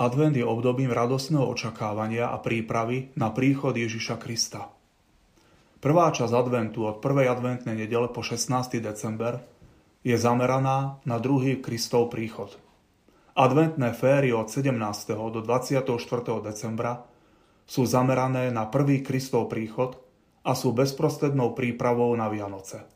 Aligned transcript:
Advent 0.00 0.32
je 0.32 0.40
obdobím 0.40 0.96
radosného 0.96 1.44
očakávania 1.44 2.32
a 2.32 2.40
prípravy 2.40 3.12
na 3.20 3.28
príchod 3.36 3.76
Ježiša 3.76 4.16
Krista. 4.16 4.72
Prvá 5.76 6.08
časť 6.08 6.32
adventu 6.32 6.88
od 6.88 7.04
1. 7.04 7.28
adventnej 7.28 7.84
nedele 7.84 8.08
po 8.08 8.24
16. 8.24 8.80
december 8.80 9.44
je 10.00 10.16
zameraná 10.16 11.04
na 11.04 11.20
druhý 11.20 11.60
Kristov 11.60 12.08
príchod. 12.08 12.56
Adventné 13.36 13.92
féry 13.92 14.32
od 14.32 14.48
17. 14.48 14.72
do 15.12 15.44
24. 15.44 15.84
decembra 16.48 17.04
sú 17.68 17.84
zamerané 17.84 18.48
na 18.48 18.72
prvý 18.72 19.04
Kristov 19.04 19.52
príchod 19.52 20.00
a 20.48 20.56
sú 20.56 20.72
bezprostrednou 20.72 21.52
prípravou 21.52 22.16
na 22.16 22.32
Vianoce. 22.32 22.88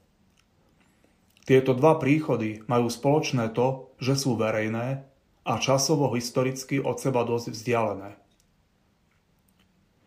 Tieto 1.44 1.76
dva 1.76 2.00
príchody 2.00 2.64
majú 2.64 2.88
spoločné 2.88 3.52
to, 3.52 3.92
že 4.00 4.16
sú 4.16 4.40
verejné 4.40 5.13
a 5.44 5.60
časovo 5.60 6.08
historicky 6.16 6.80
od 6.80 6.96
seba 6.96 7.22
dosť 7.22 7.52
vzdialené. 7.52 8.10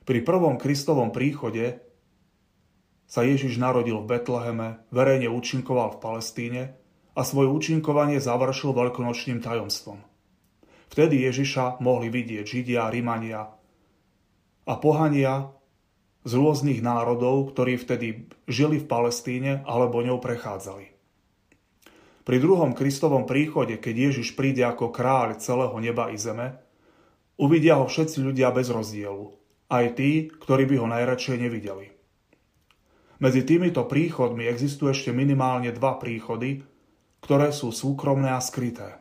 Pri 0.03 0.19
prvom 0.25 0.57
Kristovom 0.57 1.13
príchode 1.13 1.83
sa 3.05 3.21
Ježiš 3.23 3.61
narodil 3.61 4.01
v 4.01 4.09
Betleheme, 4.17 4.83
verejne 4.91 5.29
účinkoval 5.31 5.95
v 5.95 6.01
Palestíne 6.01 6.63
a 7.13 7.21
svoje 7.21 7.47
účinkovanie 7.53 8.17
završil 8.17 8.73
veľkonočným 8.73 9.39
tajomstvom. 9.39 10.01
Vtedy 10.89 11.23
Ježiša 11.27 11.83
mohli 11.83 12.09
vidieť 12.09 12.45
Židia, 12.47 12.89
Rimania 12.89 13.51
a 14.67 14.73
pohania 14.79 15.53
z 16.27 16.31
rôznych 16.35 16.83
národov, 16.83 17.55
ktorí 17.55 17.79
vtedy 17.79 18.27
žili 18.49 18.83
v 18.83 18.89
Palestíne 18.89 19.63
alebo 19.63 20.03
ňou 20.03 20.19
prechádzali. 20.19 20.96
Pri 22.27 22.43
druhom 22.43 22.75
Kristovom 22.75 23.23
príchode, 23.23 23.79
keď 23.79 24.11
Ježiš 24.11 24.35
príde 24.35 24.59
ako 24.67 24.91
kráľ 24.91 25.39
celého 25.39 25.71
neba 25.79 26.11
i 26.11 26.19
zeme, 26.19 26.59
uvidia 27.39 27.79
ho 27.79 27.87
všetci 27.87 28.19
ľudia 28.19 28.51
bez 28.51 28.67
rozdielu, 28.67 29.31
aj 29.71 29.85
tí, 29.95 30.27
ktorí 30.35 30.67
by 30.67 30.75
ho 30.75 30.91
najradšej 30.91 31.47
nevideli. 31.47 31.87
Medzi 33.23 33.47
týmito 33.47 33.87
príchodmi 33.87 34.43
existujú 34.43 34.91
ešte 34.91 35.15
minimálne 35.15 35.71
dva 35.71 35.95
príchody, 35.95 36.67
ktoré 37.23 37.55
sú 37.55 37.71
súkromné 37.71 38.35
a 38.35 38.43
skryté. 38.43 38.99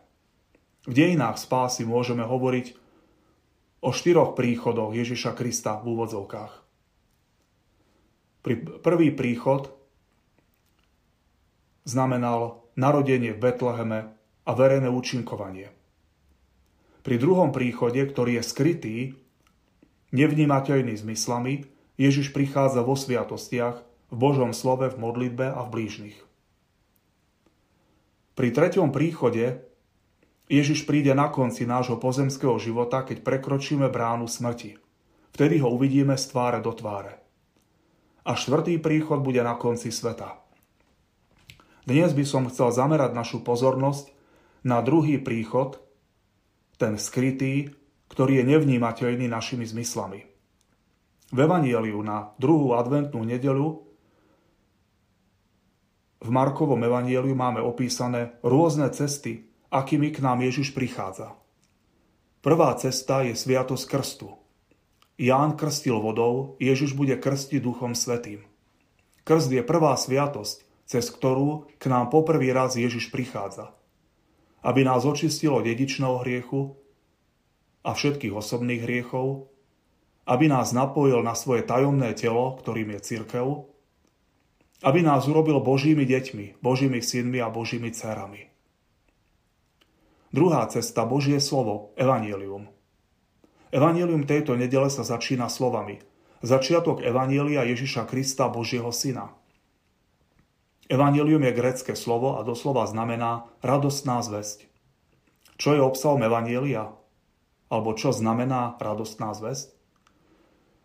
V 0.86 0.94
dejinách 0.94 1.42
spásy 1.42 1.82
môžeme 1.82 2.22
hovoriť 2.22 2.78
o 3.82 3.90
štyroch 3.90 4.38
príchodoch 4.38 4.94
Ježiša 4.94 5.34
Krista 5.34 5.82
v 5.82 5.98
úvodzovkách. 5.98 6.52
Prvý 8.86 9.08
príchod 9.10 9.74
znamenal 11.82 12.65
narodenie 12.76 13.32
v 13.32 13.40
Betleheme 13.40 14.00
a 14.46 14.50
verejné 14.52 14.92
účinkovanie. 14.92 15.72
Pri 17.02 17.16
druhom 17.16 17.50
príchode, 17.50 17.98
ktorý 17.98 18.38
je 18.38 18.44
skrytý, 18.44 18.96
nevnímateľný 20.12 20.94
zmyslami, 20.94 21.66
Ježiš 21.96 22.30
prichádza 22.36 22.84
vo 22.84 22.94
sviatostiach, 22.94 23.82
v 24.12 24.16
Božom 24.16 24.54
slove, 24.54 24.86
v 24.86 25.00
modlitbe 25.00 25.50
a 25.50 25.66
v 25.66 25.72
blížnych. 25.72 26.18
Pri 28.36 28.52
treťom 28.52 28.92
príchode 28.92 29.64
Ježiš 30.46 30.86
príde 30.86 31.10
na 31.10 31.26
konci 31.26 31.66
nášho 31.66 31.98
pozemského 31.98 32.54
života, 32.62 33.02
keď 33.02 33.26
prekročíme 33.26 33.90
bránu 33.90 34.30
smrti. 34.30 34.78
Vtedy 35.34 35.58
ho 35.58 35.74
uvidíme 35.74 36.14
z 36.14 36.24
tváre 36.30 36.62
do 36.62 36.70
tváre. 36.70 37.18
A 38.22 38.38
štvrtý 38.38 38.78
príchod 38.78 39.26
bude 39.26 39.42
na 39.42 39.58
konci 39.58 39.90
sveta. 39.90 40.45
Dnes 41.86 42.10
by 42.10 42.24
som 42.26 42.50
chcel 42.50 42.74
zamerať 42.74 43.14
našu 43.14 43.46
pozornosť 43.46 44.10
na 44.66 44.82
druhý 44.82 45.22
príchod, 45.22 45.78
ten 46.82 46.98
skrytý, 46.98 47.70
ktorý 48.10 48.42
je 48.42 48.58
nevnímateľný 48.58 49.30
našimi 49.30 49.62
zmyslami. 49.62 50.26
V 51.30 51.38
Evangeliu 51.38 52.02
na 52.02 52.34
druhú 52.42 52.74
adventnú 52.74 53.22
nedelu 53.22 53.86
v 56.26 56.28
Markovom 56.34 56.82
Evangeliu 56.82 57.38
máme 57.38 57.62
opísané 57.62 58.34
rôzne 58.42 58.90
cesty, 58.90 59.46
akými 59.70 60.10
k 60.10 60.26
nám 60.26 60.42
Ježiš 60.42 60.74
prichádza. 60.74 61.38
Prvá 62.42 62.74
cesta 62.82 63.22
je 63.22 63.38
Sviatosť 63.38 63.86
krstu. 63.86 64.34
Ján 65.22 65.54
krstil 65.54 66.02
vodou, 66.02 66.58
Ježiš 66.58 66.98
bude 66.98 67.14
krstiť 67.14 67.62
Duchom 67.62 67.94
Svetým. 67.94 68.42
Krst 69.22 69.54
je 69.54 69.62
prvá 69.62 69.94
sviatosť, 69.94 70.65
cez 70.86 71.10
ktorú 71.10 71.66
k 71.82 71.84
nám 71.90 72.14
poprvý 72.14 72.54
raz 72.54 72.78
Ježiš 72.78 73.10
prichádza. 73.10 73.74
Aby 74.62 74.86
nás 74.86 75.02
očistilo 75.02 75.58
dedičného 75.60 76.22
hriechu 76.22 76.78
a 77.82 77.92
všetkých 77.92 78.34
osobných 78.34 78.86
hriechov, 78.86 79.50
aby 80.26 80.46
nás 80.50 80.74
napojil 80.74 81.22
na 81.22 81.34
svoje 81.34 81.66
tajomné 81.66 82.14
telo, 82.14 82.54
ktorým 82.58 82.94
je 82.98 83.00
cirkev, 83.02 83.66
aby 84.82 85.02
nás 85.02 85.26
urobil 85.26 85.58
Božími 85.62 86.06
deťmi, 86.06 86.62
Božími 86.62 87.02
synmi 87.02 87.38
a 87.42 87.50
Božími 87.50 87.90
dcerami. 87.90 88.50
Druhá 90.34 90.66
cesta, 90.66 91.06
Božie 91.06 91.38
slovo, 91.38 91.94
Evangelium. 91.94 92.66
Evangelium 93.70 94.26
tejto 94.26 94.54
nedele 94.58 94.90
sa 94.90 95.02
začína 95.02 95.50
slovami 95.50 96.02
Začiatok 96.44 97.02
Evanielia 97.02 97.64
Ježiša 97.66 98.06
Krista, 98.06 98.46
Božieho 98.46 98.90
Syna– 98.94 99.32
Evangelium 100.86 101.42
je 101.42 101.58
grecké 101.58 101.98
slovo 101.98 102.38
a 102.38 102.46
doslova 102.46 102.86
znamená 102.86 103.50
radostná 103.58 104.22
zväzť. 104.22 104.70
Čo 105.58 105.74
je 105.74 105.82
obsahom 105.82 106.22
Evangelia? 106.22 106.94
Alebo 107.66 107.98
čo 107.98 108.14
znamená 108.14 108.78
radostná 108.78 109.34
zväzť? 109.34 109.74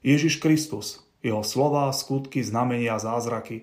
Ježiš 0.01 0.41
Kristus, 0.41 1.05
jeho 1.21 1.45
slova, 1.45 1.93
skutky, 1.93 2.41
znamenia, 2.41 2.97
zázraky, 2.97 3.61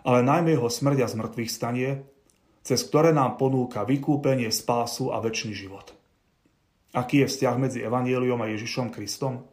ale 0.00 0.24
najmä 0.24 0.56
jeho 0.56 0.72
smrť 0.72 0.98
a 1.04 1.08
zmrtvých 1.12 1.52
stanie, 1.52 2.08
cez 2.64 2.80
ktoré 2.88 3.12
nám 3.12 3.36
ponúka 3.36 3.84
vykúpenie, 3.84 4.48
spásu 4.48 5.12
a 5.12 5.20
väčší 5.20 5.52
život. 5.52 5.92
Aký 6.96 7.20
je 7.20 7.28
vzťah 7.28 7.56
medzi 7.60 7.84
Evangeliom 7.84 8.40
a 8.40 8.48
Ježišom 8.48 8.88
Kristom? 8.88 9.44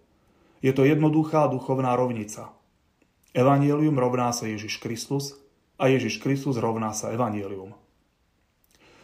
Je 0.63 0.72
to 0.72 0.88
jednoduchá 0.88 1.52
duchovná 1.52 1.92
rovnica. 2.00 2.56
Evangelium 3.36 4.00
rovná 4.00 4.31
sa 4.31 4.48
Ježiš 4.48 4.80
Kristus 4.80 5.36
a 5.81 5.90
Ježiš 5.90 6.22
Kristus 6.22 6.62
rovná 6.62 6.94
sa 6.94 7.09
Evangelium. 7.09 7.74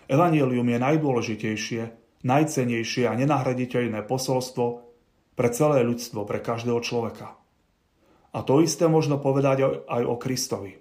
Evangelium 0.05 0.69
je 0.69 0.77
najdôležitejšie, 0.77 1.81
najcenejšie 2.21 3.09
a 3.09 3.17
nenahraditeľné 3.17 4.05
posolstvo 4.05 4.85
pre 5.33 5.49
celé 5.49 5.81
ľudstvo, 5.81 6.21
pre 6.29 6.37
každého 6.37 6.77
človeka. 6.85 7.33
A 8.37 8.45
to 8.45 8.61
isté 8.61 8.85
možno 8.85 9.17
povedať 9.17 9.89
aj 9.89 10.03
o 10.05 10.15
Kristovi. 10.21 10.77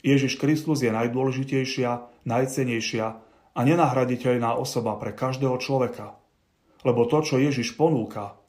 Ježiš 0.00 0.40
Kristus 0.40 0.80
je 0.80 0.88
najdôležitejšia, 0.88 2.24
najcenejšia 2.24 3.06
a 3.52 3.60
nenahraditeľná 3.60 4.56
osoba 4.56 4.96
pre 4.96 5.12
každého 5.12 5.60
človeka. 5.60 6.16
Lebo 6.80 7.04
to, 7.04 7.20
čo 7.20 7.36
Ježiš 7.36 7.76
ponúka, 7.76 8.40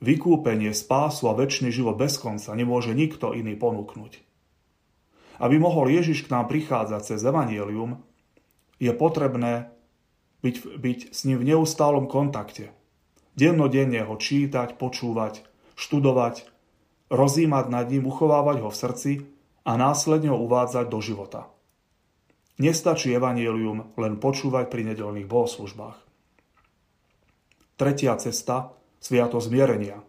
vykúpenie, 0.00 0.72
spásu 0.72 1.28
a 1.28 1.36
väčší 1.36 1.68
život 1.68 2.00
bez 2.00 2.16
konca 2.16 2.56
nemôže 2.56 2.96
nikto 2.96 3.36
iný 3.36 3.52
ponúknuť. 3.60 4.27
Aby 5.38 5.62
mohol 5.62 5.90
Ježiš 5.94 6.26
k 6.26 6.34
nám 6.34 6.50
prichádzať 6.50 7.14
cez 7.14 7.20
Evangelium, 7.22 8.02
je 8.82 8.90
potrebné 8.94 9.70
byť, 10.42 10.56
byť 10.78 10.98
s 11.14 11.20
ním 11.26 11.38
v 11.42 11.54
neustálom 11.54 12.06
kontakte. 12.06 12.74
Dennodenne 13.38 14.02
ho 14.02 14.18
čítať, 14.18 14.78
počúvať, 14.78 15.46
študovať, 15.78 16.46
rozímať 17.10 17.64
nad 17.70 17.86
ním, 17.86 18.10
uchovávať 18.10 18.66
ho 18.66 18.70
v 18.70 18.80
srdci 18.82 19.12
a 19.62 19.78
následne 19.78 20.34
ho 20.34 20.38
uvádzať 20.42 20.86
do 20.90 20.98
života. 20.98 21.46
Nestačí 22.58 23.14
Evangelium 23.14 23.94
len 23.94 24.18
počúvať 24.18 24.66
pri 24.66 24.82
nedelných 24.90 25.30
bohoslužbách. 25.30 25.98
Tretia 27.78 28.18
cesta, 28.18 28.74
sviato 28.98 29.38
zmierenia. 29.38 30.02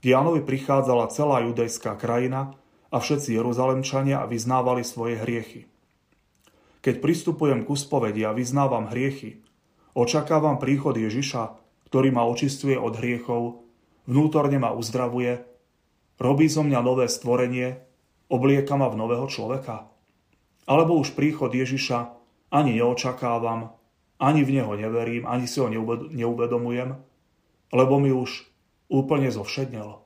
K 0.00 0.04
Jánovi 0.16 0.40
prichádzala 0.40 1.12
celá 1.12 1.44
judejská 1.44 2.00
krajina 2.00 2.56
a 2.90 2.96
všetci 3.00 3.36
Jeruzalemčania 3.36 4.22
a 4.22 4.28
vyznávali 4.28 4.84
svoje 4.84 5.20
hriechy. 5.20 5.70
Keď 6.84 7.00
pristupujem 7.00 7.64
k 7.64 7.70
uspovedi 7.72 8.28
a 8.28 8.36
vyznávam 8.36 8.92
hriechy, 8.92 9.40
očakávam 9.96 10.60
príchod 10.60 10.92
Ježiša, 10.92 11.56
ktorý 11.88 12.12
ma 12.12 12.28
očistuje 12.28 12.76
od 12.76 13.00
hriechov, 13.00 13.64
vnútorne 14.04 14.60
ma 14.60 14.76
uzdravuje, 14.76 15.48
robí 16.20 16.46
zo 16.52 16.60
mňa 16.60 16.80
nové 16.84 17.08
stvorenie, 17.08 17.80
oblieka 18.28 18.76
ma 18.76 18.92
v 18.92 19.00
nového 19.00 19.24
človeka. 19.32 19.88
Alebo 20.68 21.00
už 21.00 21.16
príchod 21.16 21.48
Ježiša 21.48 22.12
ani 22.52 22.76
neočakávam, 22.76 23.72
ani 24.20 24.44
v 24.44 24.60
Neho 24.60 24.72
neverím, 24.76 25.24
ani 25.24 25.48
si 25.48 25.58
ho 25.58 25.72
neuvedomujem, 26.12 27.00
lebo 27.72 27.94
mi 27.96 28.12
už 28.12 28.46
úplne 28.92 29.32
zovšednelo. 29.32 30.03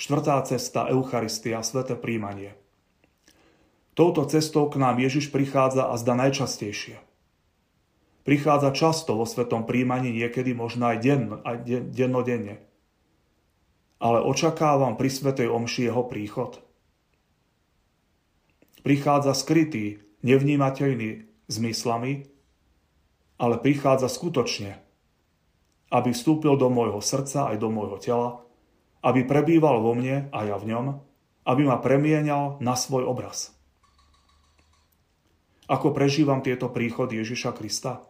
Štvrtá 0.00 0.40
cesta 0.48 0.88
Eucharistia, 0.88 1.60
sveté 1.60 1.92
príjmanie. 1.92 2.56
Touto 3.92 4.24
cestou 4.24 4.64
k 4.72 4.80
nám 4.80 4.96
Ježiš 4.96 5.28
prichádza 5.28 5.92
a 5.92 5.94
zda 6.00 6.16
najčastejšie. 6.16 6.96
Prichádza 8.24 8.72
často 8.72 9.12
vo 9.12 9.28
svetom 9.28 9.68
príjmaní, 9.68 10.08
niekedy 10.08 10.56
možno 10.56 10.88
aj, 10.88 11.04
den, 11.04 11.36
aj 11.44 11.68
dennodenne. 11.92 12.64
Ale 14.00 14.24
očakávam 14.24 14.96
pri 14.96 15.12
svetej 15.12 15.52
omši 15.52 15.92
jeho 15.92 16.08
príchod. 16.08 16.64
Prichádza 18.80 19.36
skrytý, 19.36 20.00
nevnímateľný 20.24 21.28
zmyslami, 21.52 22.24
ale 23.36 23.60
prichádza 23.60 24.08
skutočne, 24.08 24.80
aby 25.92 26.16
vstúpil 26.16 26.56
do 26.56 26.72
môjho 26.72 27.04
srdca 27.04 27.52
aj 27.52 27.60
do 27.60 27.68
môjho 27.68 28.00
tela, 28.00 28.48
aby 29.00 29.24
prebýval 29.24 29.80
vo 29.80 29.96
mne 29.96 30.28
a 30.32 30.38
ja 30.44 30.56
v 30.60 30.68
ňom, 30.72 30.86
aby 31.48 31.62
ma 31.64 31.80
premienial 31.80 32.60
na 32.60 32.76
svoj 32.76 33.08
obraz. 33.08 33.56
Ako 35.70 35.94
prežívam 35.94 36.42
tieto 36.42 36.68
príchody 36.68 37.22
Ježiša 37.22 37.54
Krista? 37.54 38.02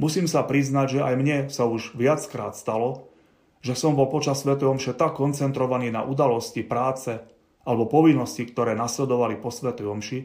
Musím 0.00 0.24
sa 0.24 0.40
priznať, 0.40 0.96
že 0.96 1.00
aj 1.04 1.14
mne 1.20 1.38
sa 1.52 1.68
už 1.68 1.92
viackrát 1.92 2.56
stalo, 2.56 3.12
že 3.60 3.76
som 3.76 3.92
bol 3.92 4.08
počas 4.08 4.40
Sv. 4.40 4.56
Omše 4.56 4.96
tak 4.96 5.20
koncentrovaný 5.20 5.92
na 5.92 6.00
udalosti, 6.00 6.64
práce 6.64 7.20
alebo 7.68 7.84
povinnosti, 7.84 8.48
ktoré 8.48 8.72
nasledovali 8.72 9.36
po 9.36 9.52
Sv. 9.52 9.76
Omši, 9.76 10.20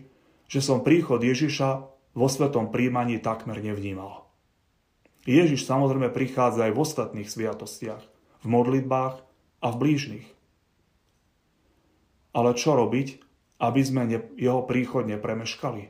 že 0.48 0.60
som 0.64 0.80
príchod 0.80 1.20
Ježiša 1.20 1.70
vo 2.16 2.28
svetom 2.32 2.72
príjmaní 2.72 3.20
takmer 3.20 3.60
nevnímal. 3.60 4.24
Ježiš 5.28 5.68
samozrejme 5.68 6.14
prichádza 6.16 6.70
aj 6.70 6.72
v 6.72 6.80
ostatných 6.80 7.28
sviatostiach, 7.28 8.04
v 8.40 8.48
modlitbách 8.48 9.25
a 9.66 9.74
v 9.74 9.80
blížnych. 9.82 10.28
Ale 12.38 12.54
čo 12.54 12.78
robiť, 12.78 13.18
aby 13.66 13.82
sme 13.82 14.06
jeho 14.38 14.62
príchod 14.70 15.10
nepremeškali? 15.10 15.90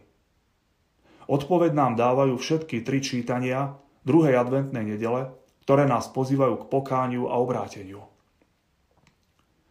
Odpoveď 1.25 1.71
nám 1.73 1.99
dávajú 1.99 2.37
všetky 2.37 2.85
tri 2.85 3.01
čítania 3.01 3.75
druhej 4.05 4.37
adventnej 4.37 4.95
nedele, 4.95 5.33
ktoré 5.65 5.89
nás 5.89 6.05
pozývajú 6.13 6.61
k 6.61 6.69
pokániu 6.69 7.25
a 7.27 7.41
obráteniu. 7.41 8.05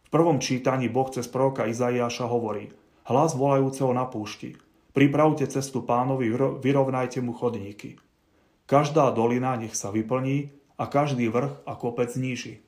V 0.05 0.09
prvom 0.11 0.43
čítaní 0.43 0.91
Boh 0.91 1.07
cez 1.07 1.31
proroka 1.31 1.65
Izaiáša 1.65 2.27
hovorí 2.27 2.75
Hlas 3.07 3.33
volajúceho 3.39 3.95
na 3.95 4.03
púšti. 4.03 4.59
Pripravte 4.91 5.47
cestu 5.47 5.83
pánovi, 5.83 6.27
vyrovnajte 6.59 7.23
mu 7.23 7.31
chodníky. 7.31 7.95
Každá 8.67 9.11
dolina 9.15 9.55
nech 9.55 9.77
sa 9.77 9.93
vyplní 9.93 10.51
a 10.75 10.89
každý 10.91 11.31
vrch 11.31 11.63
a 11.63 11.73
kopec 11.79 12.11
zníži. 12.11 12.64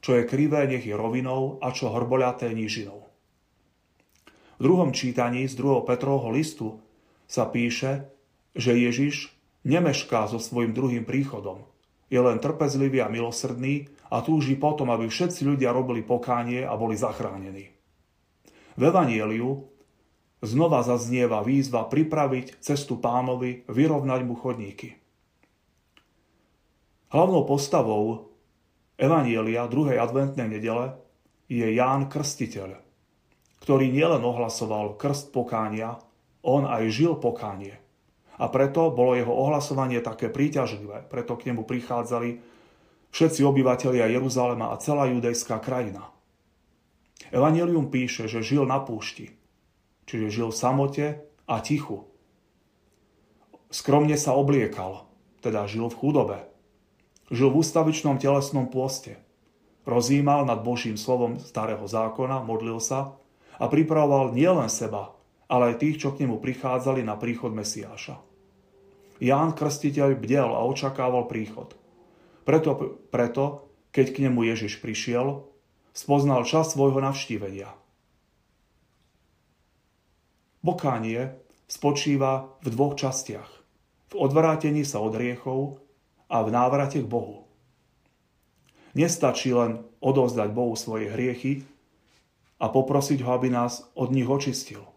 Čo 0.00 0.20
je 0.20 0.28
krivé, 0.28 0.68
nech 0.68 0.84
je 0.84 0.94
rovinou 0.94 1.58
a 1.60 1.72
čo 1.72 1.90
hrboľaté 1.90 2.52
nížinou. 2.52 3.06
V 4.56 4.60
druhom 4.64 4.92
čítaní 4.96 5.44
z 5.44 5.54
2. 5.60 5.84
Petrovho 5.84 6.32
listu 6.32 6.80
sa 7.28 7.44
píše, 7.44 8.08
že 8.56 8.72
Ježiš 8.72 9.36
nemešká 9.68 10.30
so 10.30 10.40
svojim 10.40 10.72
druhým 10.72 11.04
príchodom. 11.04 11.66
Je 12.06 12.16
len 12.22 12.38
trpezlivý 12.38 13.02
a 13.02 13.10
milosrdný 13.10 13.90
a 14.08 14.22
túži 14.22 14.54
potom, 14.54 14.88
aby 14.94 15.10
všetci 15.10 15.42
ľudia 15.42 15.74
robili 15.74 16.06
pokánie 16.06 16.62
a 16.62 16.72
boli 16.78 16.94
zachránení. 16.94 17.74
V 18.78 18.82
Evanieliu 18.86 19.66
znova 20.40 20.86
zaznieva 20.86 21.42
výzva 21.42 21.88
pripraviť 21.90 22.62
cestu 22.62 23.02
pánovi, 23.02 23.66
vyrovnať 23.66 24.20
mu 24.22 24.34
chodníky. 24.38 24.94
Hlavnou 27.10 27.42
postavou 27.48 28.30
Evanielia 28.96 29.68
druhej 29.68 30.00
adventnej 30.00 30.48
nedele 30.48 30.96
je 31.52 31.68
Ján 31.76 32.08
Krstiteľ, 32.08 32.80
ktorý 33.60 33.92
nielen 33.92 34.24
ohlasoval 34.24 34.96
krst 34.96 35.36
pokánia, 35.36 36.00
on 36.40 36.64
aj 36.64 36.88
žil 36.88 37.12
pokánie. 37.20 37.76
A 38.40 38.48
preto 38.48 38.92
bolo 38.92 39.16
jeho 39.16 39.32
ohlasovanie 39.32 40.00
také 40.00 40.32
príťažlivé, 40.32 41.08
preto 41.08 41.36
k 41.36 41.52
nemu 41.52 41.68
prichádzali 41.68 42.40
všetci 43.12 43.40
obyvateľia 43.44 44.12
Jeruzalema 44.12 44.72
a 44.72 44.80
celá 44.80 45.08
judejská 45.08 45.60
krajina. 45.60 46.12
Evangelium 47.32 47.88
píše, 47.88 48.28
že 48.28 48.44
žil 48.44 48.68
na 48.68 48.80
púšti, 48.80 49.32
čiže 50.04 50.28
žil 50.28 50.48
v 50.52 50.56
samote 50.56 51.06
a 51.48 51.60
tichu. 51.64 52.04
Skromne 53.72 54.14
sa 54.20 54.36
obliekal, 54.36 55.08
teda 55.42 55.64
žil 55.66 55.88
v 55.90 55.98
chudobe. 55.98 56.38
Žil 57.26 57.50
v 57.50 57.58
ústavičnom 57.58 58.22
telesnom 58.22 58.70
pôste. 58.70 59.18
Rozímal 59.82 60.46
nad 60.46 60.62
Božím 60.62 60.94
slovom 60.94 61.42
starého 61.42 61.82
zákona, 61.86 62.42
modlil 62.42 62.78
sa 62.78 63.18
a 63.58 63.66
pripravoval 63.66 64.34
nielen 64.34 64.70
seba, 64.70 65.14
ale 65.50 65.74
aj 65.74 65.82
tých, 65.82 65.96
čo 66.02 66.14
k 66.14 66.26
nemu 66.26 66.38
prichádzali 66.38 67.02
na 67.02 67.18
príchod 67.18 67.50
Mesiáša. 67.50 68.18
Ján 69.18 69.56
Krstiteľ 69.56 70.18
bdel 70.18 70.50
a 70.50 70.66
očakával 70.66 71.26
príchod. 71.30 71.72
Preto, 72.44 73.00
preto, 73.10 73.70
keď 73.90 74.06
k 74.12 74.22
nemu 74.28 74.46
Ježiš 74.46 74.78
prišiel, 74.78 75.46
spoznal 75.96 76.44
čas 76.44 76.76
svojho 76.76 77.00
navštívenia. 77.00 77.72
Bokánie 80.60 81.38
spočíva 81.70 82.54
v 82.62 82.66
dvoch 82.74 82.98
častiach. 82.98 83.50
V 84.10 84.14
odvrátení 84.14 84.86
sa 84.86 85.02
od 85.02 85.14
riechov 85.14 85.85
a 86.26 86.42
v 86.42 86.48
návrate 86.50 87.02
k 87.02 87.06
Bohu. 87.06 87.46
Nestačí 88.96 89.52
len 89.52 89.84
odovzdať 90.00 90.48
Bohu 90.50 90.74
svoje 90.74 91.12
hriechy 91.12 91.66
a 92.56 92.72
poprosiť 92.72 93.20
ho, 93.22 93.30
aby 93.36 93.52
nás 93.52 93.86
od 93.94 94.10
nich 94.10 94.26
očistil– 94.26 94.84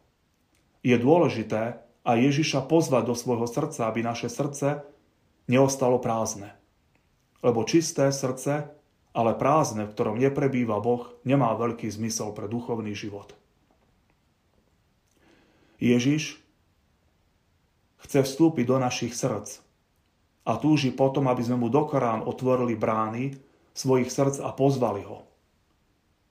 je 0.80 0.96
dôležité 0.96 1.80
a 2.08 2.12
Ježiša 2.16 2.64
pozvať 2.66 3.12
do 3.12 3.16
svojho 3.16 3.48
srdca, 3.48 3.92
aby 3.92 4.00
naše 4.00 4.32
srdce 4.32 4.84
neostalo 5.52 6.00
prázdne. 6.00 6.56
Lebo 7.44 7.68
čisté 7.68 8.12
srdce, 8.12 8.72
ale 9.12 9.36
prázdne, 9.36 9.88
v 9.88 9.94
ktorom 9.96 10.16
neprebýva 10.20 10.80
Boh, 10.80 11.12
nemá 11.28 11.52
veľký 11.56 11.88
zmysel 11.92 12.32
pre 12.32 12.48
duchovný 12.48 12.96
život. 12.96 13.36
Ježiš 15.80 16.40
chce 18.04 18.20
vstúpiť 18.24 18.66
do 18.68 18.78
našich 18.80 19.16
srdc 19.16 19.64
a 20.50 20.58
túži 20.58 20.90
potom, 20.90 21.30
aby 21.30 21.46
sme 21.46 21.62
mu 21.62 21.70
do 21.70 21.86
Korán 21.86 22.26
otvorili 22.26 22.74
brány 22.74 23.38
svojich 23.78 24.10
srdc 24.10 24.42
a 24.42 24.50
pozvali 24.58 25.06
ho. 25.06 25.30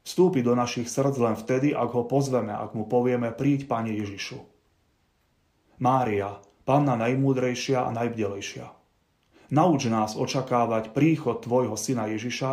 Vstúpi 0.03 0.43
do 0.43 0.59
našich 0.59 0.91
srdc 0.91 1.15
len 1.23 1.37
vtedy, 1.39 1.71
ak 1.71 1.95
ho 1.95 2.03
pozveme, 2.03 2.51
ak 2.51 2.75
mu 2.75 2.91
povieme 2.91 3.31
príď, 3.31 3.71
Pane 3.71 3.95
Ježišu. 3.95 4.43
Mária, 5.79 6.43
Panna 6.67 6.99
najmúdrejšia 6.99 7.87
a 7.87 7.95
najbdelejšia. 7.95 8.67
Nauč 9.49 9.89
nás 9.89 10.13
očakávať 10.19 10.93
príchod 10.93 11.41
Tvojho 11.41 11.79
Syna 11.79 12.11
Ježiša 12.13 12.51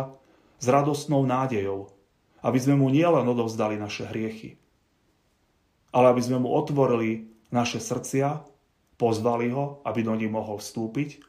s 0.56 0.66
radostnou 0.70 1.26
nádejou, 1.28 1.92
aby 2.40 2.56
sme 2.56 2.80
mu 2.80 2.88
nielen 2.88 3.28
odovzdali 3.28 3.76
naše 3.76 4.08
hriechy, 4.08 4.56
ale 5.92 6.14
aby 6.14 6.22
sme 6.24 6.40
mu 6.40 6.48
otvorili 6.56 7.28
naše 7.52 7.82
srdcia, 7.82 8.40
pozvali 8.96 9.52
ho, 9.52 9.84
aby 9.84 10.00
do 10.00 10.16
nich 10.16 10.32
mohol 10.32 10.56
vstúpiť, 10.56 11.20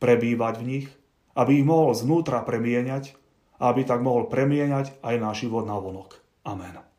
prebývať 0.00 0.54
v 0.58 0.66
nich, 0.66 0.86
aby 1.36 1.62
ich 1.62 1.66
mohol 1.68 1.94
znútra 1.94 2.42
premieňať 2.42 3.14
a 3.60 3.70
aby 3.70 3.86
tak 3.86 4.00
mohol 4.00 4.26
premieňať 4.26 5.04
aj 5.04 5.14
náš 5.20 5.46
život 5.46 5.68
na 5.68 5.76
vonok. 5.76 6.18
Amen. 6.48 6.89